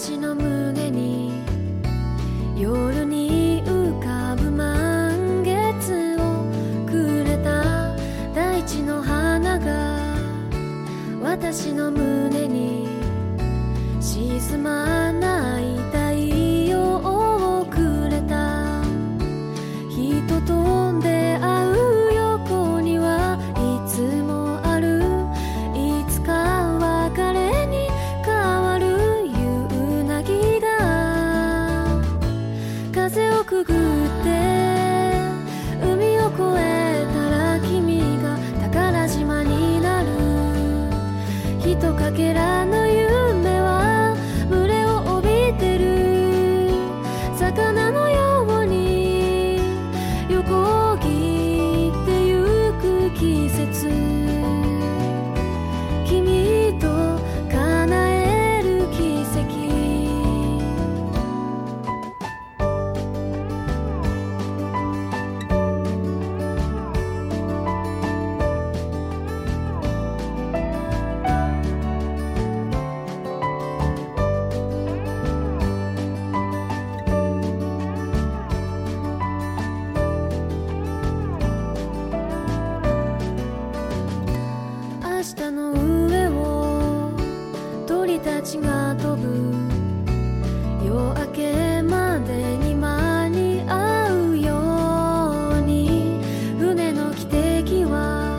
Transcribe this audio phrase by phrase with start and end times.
[0.00, 1.32] 私の胸に
[2.56, 6.46] 夜に浮かぶ満月を
[6.86, 7.96] くれた
[8.32, 9.98] 大地の花が
[11.20, 12.86] 私の胸に
[14.00, 16.12] 沈まない太
[16.70, 16.80] 陽
[17.60, 18.80] をくれた。
[19.90, 20.92] 人と
[41.88, 43.17] とかけらの夢
[85.18, 85.72] 明日の
[86.06, 87.10] 上を
[87.88, 89.52] 鳥たちが飛ぶ
[90.86, 96.20] 夜明けまでに間に合うように
[96.60, 98.38] 船の汽笛は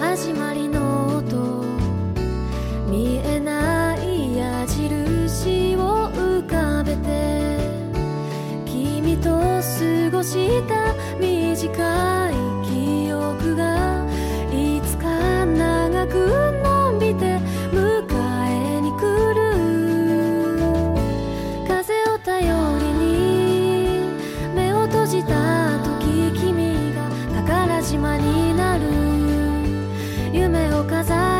[0.00, 1.64] 始まりの音
[2.90, 7.58] 見えない矢印を浮かべて
[8.66, 11.99] 君と過ごした短い
[27.90, 28.84] 島になる。
[30.32, 31.39] 夢を飾